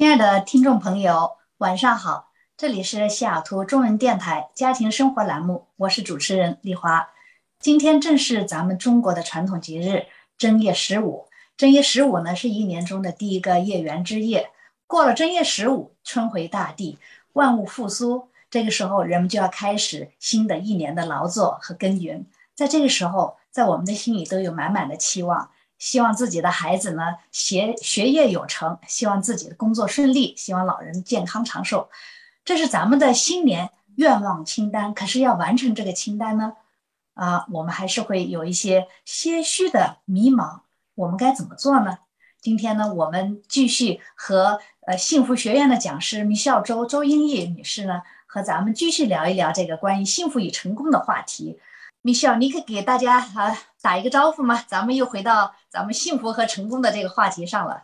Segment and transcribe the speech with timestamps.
[0.00, 7.10] 亲爱的听众朋友，晚上好，这里是西雅图中文电台家庭生活栏目，我是主持人丽华。
[7.58, 10.06] 今天正是咱们中国的传统节日
[10.38, 11.26] 正月十五。
[11.58, 14.50] 正月十五呢，是一年中的第一个月圆之夜。
[14.86, 16.96] 过了正月十五，春回大地，
[17.34, 22.24] 万物复苏，这个时候人们就要开始新的一年的劳作和耕耘。
[22.54, 25.50] 在这个时候，在我们的心里都有满满的期望。
[25.80, 27.02] 希望自己的孩子呢
[27.32, 31.88] 学学业有成，希望自己的工作顺利，希望老人健康长寿，
[32.44, 34.94] 这是咱们的新年愿望清单。
[34.94, 36.52] 可是要完成这个清单呢，
[37.14, 40.60] 啊，我们还是会有一些些许的迷茫。
[40.94, 41.98] 我们该怎么做呢？
[42.42, 51.58] 今天呢，我们继续和呃幸福学院的讲师米孝周周英义女士呢，和咱们继续聊一聊这个关于幸福与成功的话题。
[52.02, 54.64] 米歇尔，你可以给大家啊打一个招呼吗？
[54.66, 57.82] 咱们又回到咱们幸福和成功的这个话题上了。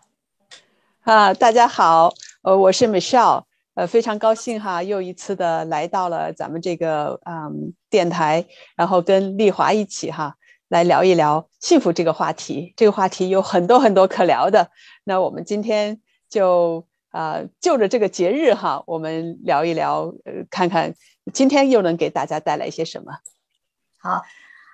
[1.02, 3.42] 啊，大家好，呃，我是 Michelle，
[3.74, 10.36] 呃，非常高兴哈，又一次的来到了咱们这个嗯电台，然后跟丽华一起哈
[10.68, 12.72] 来聊一聊幸福这个话题。
[12.74, 14.70] 这个话题有很多很多可聊的。
[15.04, 20.94] 那我们今天就啊就着这个节日哈，我们聊一聊，呃，看看
[21.34, 23.12] 今天又能给大家带来一些什么。
[24.06, 24.24] 好，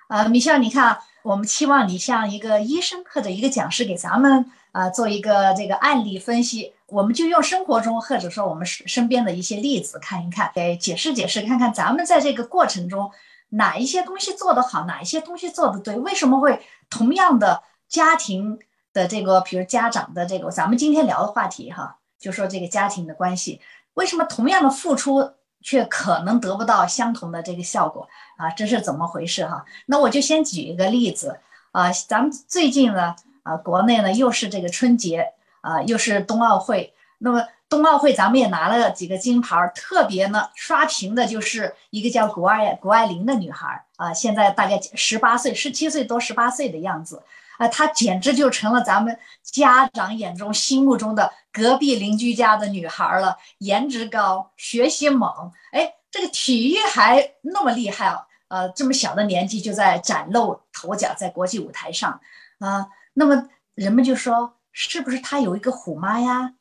[0.09, 6.71] 呃，米笑，你看，我们期望你像一个医生或者一个讲师，给咱们啊做一个这个案例分析。
[6.85, 13.09] 我们就用生活中或者说我们身边的一些例子看一看，给解释解释，看看咱们在这个过程中
[13.49, 18.59] 哪一些东西做得好，哪一些东西做得对，为什么会同样的家庭
[18.93, 23.59] 的这个，比如家长的这个，咱们今天聊的话题哈，就说这个家庭的关系，
[23.95, 25.31] 为什么同样的付出？
[25.63, 29.65] 却可能得不到相同的这个效果啊，这是怎么回事哈？
[29.87, 31.39] 那我就先举一个例子
[31.71, 36.93] 啊，咱们最近呢啊，国内呢又是这个春节啊，又是冬奥会。
[37.17, 47.23] 那么冬奥会咱们也拿了几个金牌，特别呢刷屏的就是一个叫谷爱谷爱凌的女孩啊，现在大概十八岁，十七岁多，十八岁的样子。
[47.57, 53.37] 啊，她简直就成了咱们家长眼中、心目中的隔壁邻居家的女孩了。
[53.59, 58.25] 颜值高，学习猛，哎，这个体育还那么厉害啊！
[58.49, 62.19] 呃，这么小的年纪就在崭露头角，在国际舞台上
[62.59, 62.87] 啊。
[63.13, 66.53] 那么人们就说，是不是她有一个虎妈呀？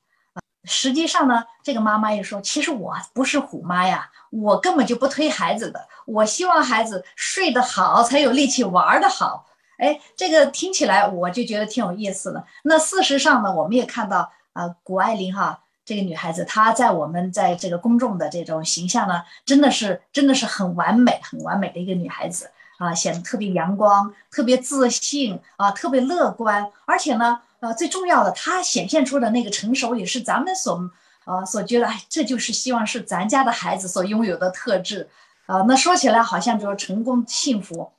[0.64, 9.46] 实际上呢，这个妈妈也说，其实我不是虎妈呀，我根本就不推孩子的，我希望孩子睡得好，才有力气玩得好。
[9.78, 12.44] 哎，这个听起来我就觉得挺有意思的。
[12.62, 26.70] 那事实上呢，我们也看到啊，谷爱凌哈这个女孩子，她在我们在这个公众的这种形象呢，真的是真的是很完美、很完美的一个女孩子啊，显得特别阳光、特别自信啊，特别乐观。
[26.84, 30.90] 而且呢，呃，最重要的，她显现出的那个成熟，也是咱们所
[31.24, 35.08] 呃所觉得，哎，这就是希望是咱家的孩子所拥有的特质
[35.46, 35.62] 啊。
[35.66, 37.90] 那说起来好像就是成功幸福。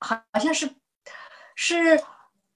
[0.00, 0.74] 好像是，
[1.54, 2.02] 是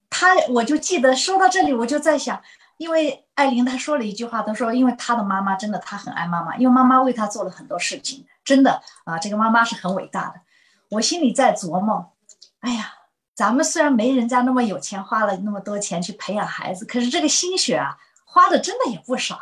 [0.09, 2.41] 他，我就记得说到这里，我就在想，
[2.77, 10.41] 因为艾琳她说了一句话，她说，因为她的妈妈真的，她很爱妈妈，因为妈妈为她做了很多事情，真的啊，这个妈妈是很伟大的。
[10.89, 12.13] 我心里在琢磨，
[12.61, 12.93] 哎呀，
[13.35, 19.39] 咱们虽然没人家那么有钱，花了那么多钱去培养孩子，可是这个心血啊，花的真的也不少。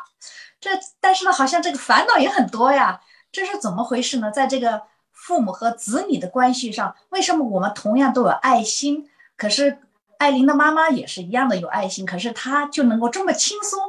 [0.60, 3.00] 这但是呢，好像这个烦恼也很多呀，
[3.32, 4.30] 这是怎么回事呢？
[4.30, 4.84] 在这个。
[5.24, 9.10] 父母和子女的关系上，为什么我们同样都有爱心？
[9.38, 9.78] 可是
[10.18, 13.80] 艾琳的妈妈也是一样的有爱心，可是她就能够这么轻松，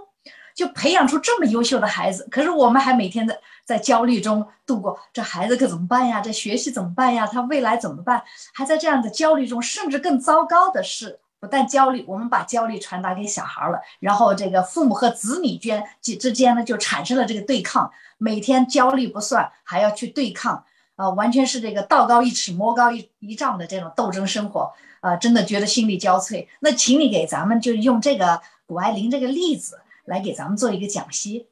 [0.55, 2.28] 就培养出这么优秀的孩子。
[2.31, 6.21] 可是我们还每天在在焦虑中度过，这孩子可怎么办呀？
[6.21, 7.27] 这学习怎么办呀？
[7.27, 8.22] 他未来怎么办？
[8.53, 17.91] 还在这样的焦虑中，甚至更糟糕的是，不但焦虑，我们把焦虑传达给小孩了，然后这个父母和子女间之间呢，就产生了这个对抗。
[18.19, 20.65] 每天焦虑不算，还要去对抗。
[20.97, 26.47] 啊，完全是这个道高一尺，魔高一一丈的这种斗争生活啊，真的觉得心力交瘁。
[26.60, 31.48] 那请你给咱们就用这个谷爱凌这个例子来给咱们做一个讲析。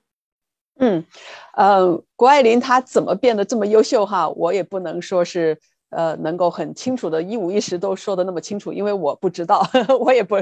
[0.78, 1.05] 嗯，
[1.55, 4.28] 呃，谷爱凌她怎么变得这么优秀哈？
[4.28, 5.58] 我也不能说是
[5.90, 9.69] 呃能够很清楚的一五一十都说的那么清楚，因为我不知道，
[9.99, 10.37] 我也不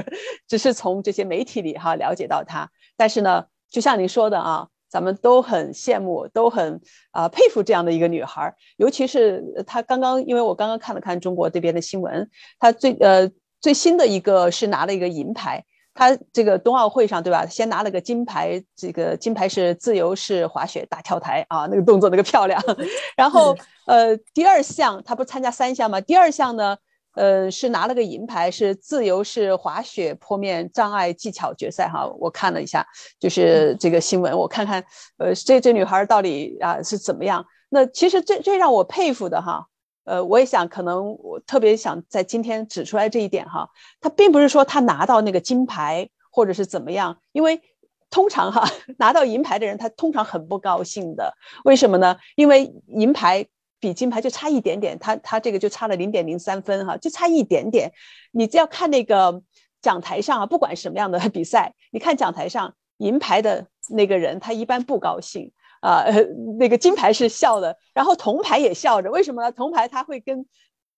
[0.47, 2.69] 只是从这些媒体里哈了解到她。
[2.95, 4.67] 但是呢，就像你说的啊。
[4.91, 12.29] 咱们都很羡慕，都很啊佩服这样的一个女孩，尤其是她刚刚，因为我刚刚看了看中国这边的新闻，
[12.59, 17.45] 她最呃最新的一个是拿了一个银牌，她这个冬奥会上对吧？
[17.45, 22.61] 先拿了个金牌，这个金牌是自由式滑雪大跳台啊，那个动作那个漂亮。
[23.15, 23.55] 然后
[23.85, 26.01] 呃第二项她不是参加三项吗？
[26.01, 26.75] 第二项呢
[27.13, 32.07] 呃，是拿了个银牌，是自由式滑雪坡面障碍技巧决赛哈。
[32.19, 32.85] 我看了一下，
[33.19, 34.81] 就是这个新闻，我看看，
[35.17, 37.45] 呃，这这女孩到底啊是怎么样？
[37.69, 39.65] 那其实最最让我佩服的哈，
[40.05, 43.69] 呃，我也想可能我特别想在今天指出来这一点哈，
[43.99, 47.61] 她并不是说她拿到那个金牌或者是怎么样，因为
[48.09, 48.65] 通常哈
[48.97, 51.33] 拿到银牌的人他通常很不高兴的，
[51.65, 52.15] 为什么呢？
[52.35, 53.45] 因为银牌。
[53.81, 57.91] 比金牌就差一点点，他他这个就差了零点零三分哈，就差一点点。
[58.31, 59.41] 你只要看那个
[59.81, 65.51] 讲台上啊，不管什么样的比赛，你看讲台上银牌的那个人，他一般不高兴
[65.81, 66.05] 啊，
[66.59, 69.09] 那个金牌是笑的，然后铜牌也笑着。
[69.09, 69.51] 为什么呢？
[69.51, 70.45] 铜牌他会跟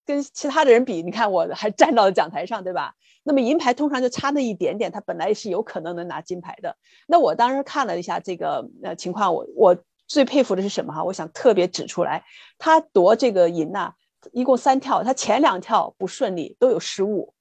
[0.05, 2.93] 跟其他的人比，你看我还站到了讲台上，对吧？
[3.23, 6.75] 那么银牌通常就差那一点点，他本来是有可能能拿金牌的。
[7.07, 9.77] 那我当时看了一下这个呃情况，我我。
[10.07, 11.03] 最佩服的是什么哈？
[11.03, 12.23] 我想特别指出来，
[12.57, 13.93] 他夺这个银呐，
[14.31, 17.33] 一共三跳，他前两跳不顺利，都有失误。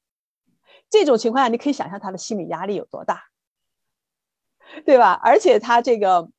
[0.88, 3.24] 这种情况下，你可以想象他的心理压力有多大，
[4.84, 5.18] 对吧？
[5.22, 6.30] 而且他这个，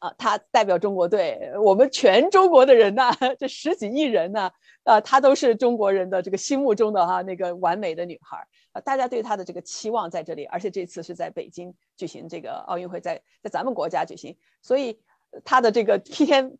[0.00, 4.50] 啊，他代表中国队，我们全中国的人呐，这十几亿人呢，
[4.84, 8.36] 啊，他都是中国人的这个心目中的哈那个完美的女孩
[8.72, 15.00] 啊，大家对她的这个期望在这里，而且这次是在北京举行这个奥运会，在在咱们国家举行，所以。
[15.44, 16.56] 他的这个披天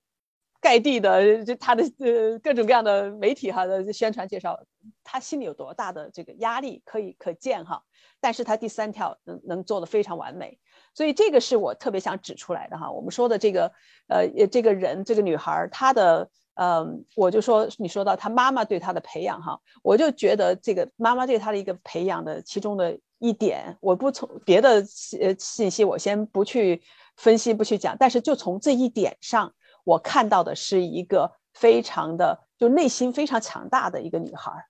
[0.61, 4.61] 盖地的，就他的呃各种各样的媒体哈的宣传介绍，
[5.05, 7.82] 他心里有多大的这个压力可以可见哈。
[8.20, 10.59] 但是他第三条能能做的非常完美，
[10.93, 12.91] 所以这个是我特别想指出来的哈。
[12.91, 13.73] 我们说的这个
[14.09, 24.85] 呃这个人这个女孩她的嗯，我就说你说到她妈妈对她的培养哈，我就觉得这个妈妈对她的一个培养的其中的一点，我不从别的
[25.21, 26.82] 呃信息我先不去。
[27.19, 34.67] 分析不去讲，但是就从这一点上，我看到的是一个非常的就内心非常强大的一个女孩，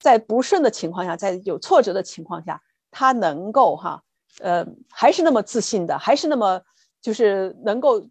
[0.00, 2.60] 在不顺的情况下，在有挫折的情况下，
[2.90, 4.02] 她能够哈
[4.40, 6.62] 呃还是那么自信的，还是那么
[7.00, 8.04] 就是能够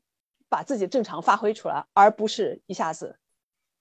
[0.47, 3.19] 把自己正常发挥出来，而不是一下子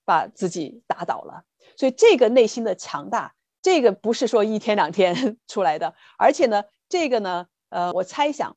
[0.05, 1.45] 把自己打倒了。
[1.77, 8.57] 所以这个内心的强大，这个不是说一天两天 出来的，而且呢，这个呢，呃，我猜想。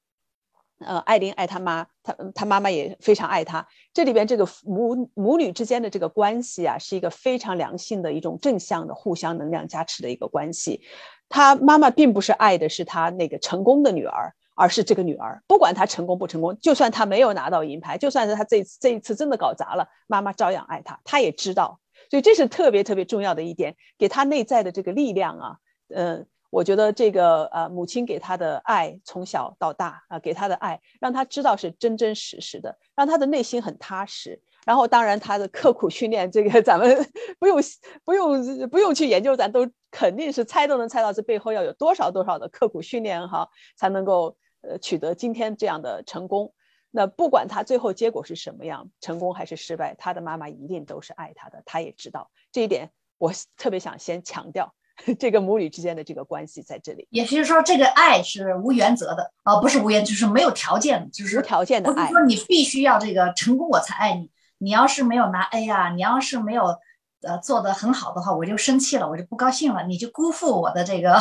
[0.85, 3.67] 呃，艾琳爱他妈，他他妈妈也非常爱他。
[3.93, 10.81] 这里边这个母母女之间的这个关系啊，是一个非常良性的一种正向的互相能量加持的一个关系。
[11.29, 20.99] 他妈妈并不是爱的是他那个成功的女儿，而是这个女儿，不管他成功不成功，就算他没有拿到银牌，就算是他这这一次真的搞砸了，妈妈照样爱他。
[21.03, 21.79] 他也知道，
[22.09, 25.57] 所以这是特别特别重要的一点，给他内在的这个力量啊，
[25.89, 26.25] 嗯。
[26.51, 34.39] 我觉得这个呃，母亲给他的爱从小到大啊，给他的爱，让他知道是真真实实的，让他的内心很踏实。
[34.65, 36.95] 然后，当然他的刻苦训练，这个 咱们
[37.39, 37.57] 不用
[38.03, 46.53] 不用不用去研究，咱都肯定是猜都能猜到这背后要有多少多少的刻苦训练哈，才能够呃取得今天这样的成功。
[46.91, 52.91] 那不管他最后结果是什么样，成功还是失败，他的妈妈一定都是爱他的，他也知道这一点。
[53.17, 54.73] 我特别想先强调。
[55.17, 62.07] 这个母女之间的这个关系在这里，也就是说，这个爱是无原则的啊，不是无原，就是没有条件，就是无条件的爱。
[62.09, 64.29] 说你必须要这个成功我才爱你，
[64.59, 66.75] 你要是没有拿 A 呀，你要是没有
[67.23, 71.15] 呃做得很好的话，我就生气了，我就不高兴了，你就辜负我的这个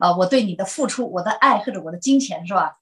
[0.00, 2.78] 呃我对你的付出，我的爱或者我的金钱是吧？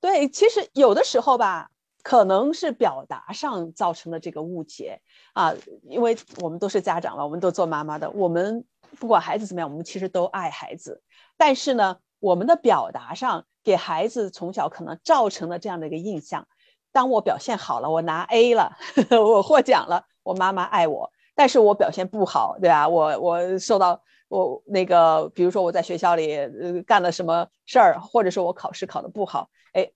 [0.00, 1.70] 对，其实有的时候吧，
[2.02, 5.00] 可能是表达上造成的这个误解
[5.32, 5.54] 啊，
[5.88, 8.64] 因为我们都是家长了，我们都做妈妈的，我们。
[8.98, 11.02] 不管孩子怎么样，我们其实都爱孩子。
[11.36, 16.46] 但是呢，我们的表达上给孩子从小可能造成了这样的一个印象：
[16.92, 18.76] 当我表现好了，我拿 A 了，
[19.10, 22.88] 我获奖了，我妈妈爱我；但是我表现不好，对吧？
[22.88, 29.90] 我我受到我那个，比如说我在学校里呃干了什么事儿，或者说我考试考得不好，哎，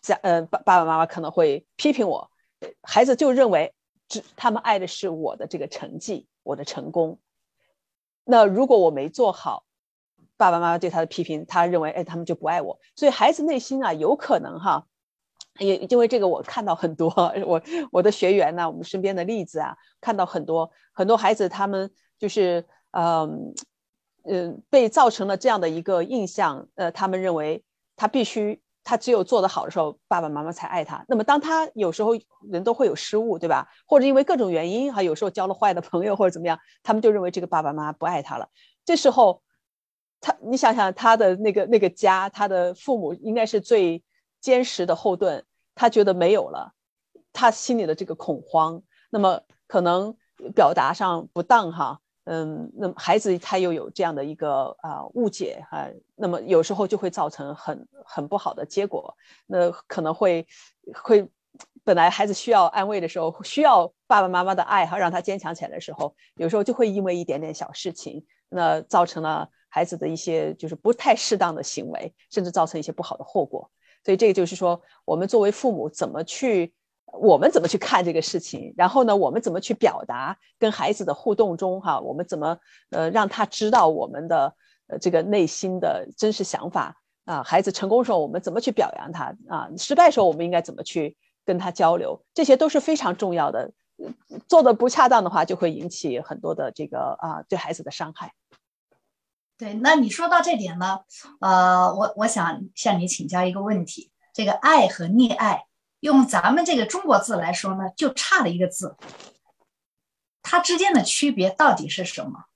[0.00, 2.30] 家呃爸爸爸妈妈可能会批评我，
[2.82, 3.72] 孩子就认为
[4.08, 7.18] 只他们爱的是我的这个成绩，我的成功。
[8.24, 9.64] 那如果我没做好，
[10.36, 12.78] 爸爸妈妈对他的批评，他认为，哎，他们就不爱我。
[12.96, 14.86] 所以孩子内心啊，有可能哈，
[15.58, 17.10] 也因为这个，我看到很多
[17.46, 23.54] 我我的学员呢，我们身边的例子啊，看到很多很多孩子，他们就是嗯
[24.24, 27.64] 嗯，被造成了这样的一个印象，呃，他们认为
[27.96, 28.62] 他必须。
[28.84, 31.04] 他只有做得好的时候，爸爸妈妈才爱他。
[31.08, 32.12] 那么，当他有时候
[32.50, 33.68] 人都会有失误，对吧？
[33.86, 38.48] 或者因为各种原因，哈，有时候交了坏的朋友或者怎么样，他们就认为这个爸爸妈妈不爱他了。
[38.84, 39.42] 这时候，
[40.20, 44.02] 他，你想想他的那个那个家，他的父母应该是最
[44.40, 46.72] 坚实的后盾，他觉得没有了，
[47.32, 50.16] 他心里的这个恐慌，那么可能
[50.54, 59.12] 表达上不当，哈，嗯，那么孩子他又有这样的一个啊误解哈，那么有时候就会造成很很不好的结果，
[59.46, 60.46] 那可能会
[60.94, 61.28] 会
[61.82, 73.68] 本来孩子需要安慰的时候，需要爸爸妈妈的爱哈，让他坚强起来的时候，有时候就会因为一点点小事情，那造成了孩子的一些就是不太适当的行为，甚至造成一些不好的后果。
[74.04, 76.72] 所以这个就是说，我们作为父母怎么去。
[77.12, 78.72] 我们怎么去看这个事情？
[78.76, 82.58] 然后呢，我们怎么去表达跟孩子的互动中，哈，我们怎么
[82.90, 84.54] 呃让他知道我们的
[84.88, 87.42] 呃这个内心的真实想法啊？
[87.42, 89.68] 孩子成功时候，我们怎么去表扬他啊？
[89.76, 92.24] 失败时候，我们应该怎么去跟他交流？
[92.32, 93.72] 这些都是非常重要的。
[94.48, 98.32] 做的不恰当的话，就会引起很多的这个啊对孩子的伤害。
[99.58, 101.00] 对，那你说到这点呢，
[101.40, 105.66] 呃，我我想向你请教一个问题：这个爱和溺爱。
[106.02, 108.96] 用咱们这个中国字来说呢，就差了一个字，
[110.42, 112.46] 它之间的区别到底是什么？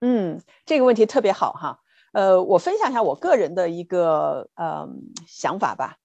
[0.00, 1.80] 嗯，这个问题特别好哈。
[2.12, 4.88] 呃，我分享一下我个人的一个呃
[5.26, 5.98] 想法吧。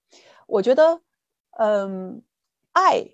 [0.47, 1.01] 我觉得，
[1.59, 2.23] 嗯，
[2.71, 3.05] 爱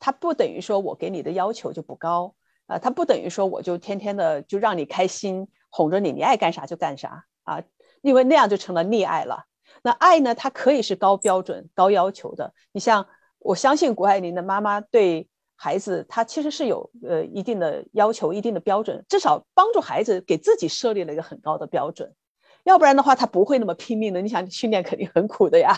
[0.00, 2.34] 它不等于说我给你的要求就不高
[2.66, 7.62] 啊，它不等于说我就天天的就让你开心，哄着你，你爱干啥就干啥啊，
[8.00, 9.44] 因为那样就成了溺爱了。
[9.82, 10.34] 那爱呢？
[10.34, 12.54] 它可以是高标准、高要求的。
[12.72, 13.06] 你像，
[13.38, 22.14] 我相信谷爱凌的妈妈对孩子，她其实是有呃一定的要求、一定的标准，至少帮助孩子给自己设立了一个很高的标准。
[22.64, 24.22] 要不然的话，他不会那么拼命的。
[24.22, 25.76] 你想训练肯定很苦的呀，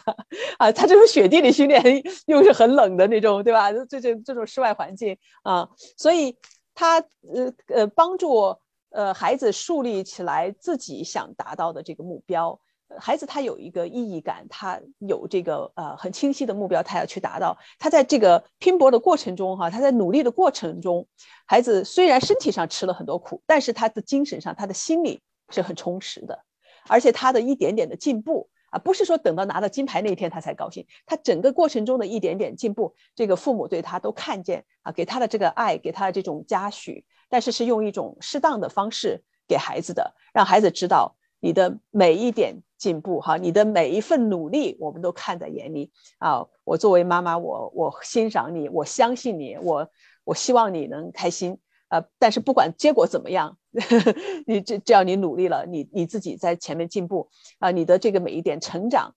[0.58, 1.82] 啊，他这种雪地里训练
[2.26, 3.72] 又是很冷的那种，对吧？
[3.72, 6.36] 这这这种室外环境啊，所以
[6.74, 8.54] 他呃呃帮助
[8.90, 12.60] 呃孩子树立起来自己想达到的这个目标。
[12.98, 17.56] 孩子他有一个意义感，他有这个呃很清晰的目标，他要去达到。
[17.78, 21.06] 他在这个拼搏的过程中，哈，他在努力的过程中，
[21.46, 25.20] 孩子虽然身体上吃了很多苦，但是他的精神上，他的心理
[25.50, 26.44] 是很充实的。
[26.88, 42.62] 而且他的一点点的进步啊，不是说等到拿到金牌那一天他才高兴，他整个过程中的一点点进步，这个父母对他都看见啊，给他的这个爱，给他的这种嘉许，但是是用一种适当的方式给孩子的，让孩子知道你的每一点。
[42.76, 46.44] 进步哈，你的每一份努力我们都看在眼里啊！
[46.64, 49.88] 我作为妈妈，我我欣赏你，我相信你，我
[50.24, 51.58] 我希望你能开心
[51.88, 53.56] 呃，但是不管结果怎么样，
[54.46, 59.14] 你这只要你努力了，你你自己在前面进步啊，你的这个每一点成长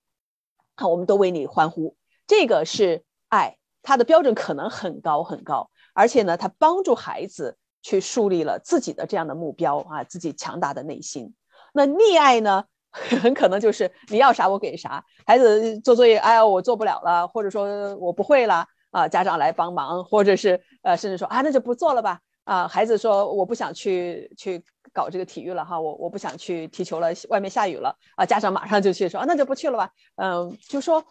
[0.76, 1.98] 啊，我们都为你欢呼。
[2.26, 11.34] 这个是爱，它的标准可能很高很高，而且呢，它帮助孩子去树立了自己的这样的目标啊，自己强大的内心。
[11.78, 12.66] 那溺爱呢？
[12.90, 31.04] 很可能就是你要啥我给啥，孩子做作业，哎呀我做不了了，或者说我不会了啊，家长来帮忙，或者是呃甚至说啊那就不做了吧啊，孩子说我不想去去搞这个体育了哈，我我不想去踢球了，外面下雨了啊，家长马上就去说啊那就不去了吧，嗯，就说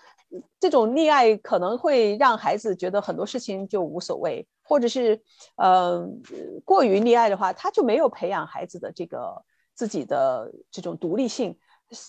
[0.58, 5.22] 这种溺爱可能会让孩子觉得很多事情就无所谓，或者是
[5.56, 6.20] 嗯
[6.64, 9.44] 过于溺爱的话，他就没有培养孩子的这个
[9.76, 11.56] 自己的这种独立性。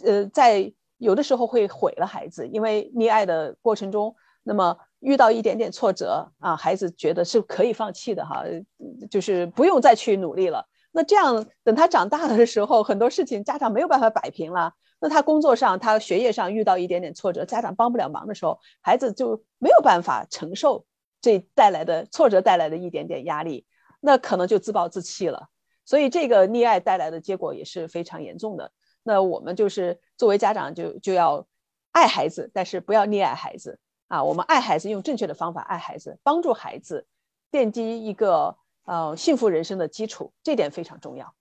[0.04, 8.44] 呃，在有的时候会毁了孩子，因为溺爱的过程中，那么遇到一点点挫折啊，孩子觉得是可以放弃的哈，
[9.12, 10.66] 就是不用再去努力了。
[10.92, 14.74] 那这样等他长大了的时候，很多事情家长没有办法摆平了。
[15.00, 20.88] 那他工作上、他学业上遇到一点点挫折，家长帮不了忙的时候，孩子就没有办法承受
[21.22, 23.68] 这带来的挫折带来的一点点压力，
[24.00, 25.50] 那可能就自暴自弃了。
[25.88, 28.74] 所以这个溺爱带来的结果也是非常严重的。
[29.03, 31.48] 那我们就是作为家长，就就要
[31.94, 33.79] 爱孩子，但是不要溺爱孩子
[34.10, 34.22] 啊！
[34.25, 37.08] 我们爱孩子，用正确的方法爱孩子，帮助孩子
[37.50, 41.34] 奠基一个呃幸福人生的基础，这点非常重要。